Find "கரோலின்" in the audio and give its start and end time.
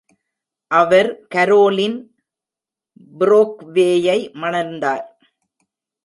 1.35-1.97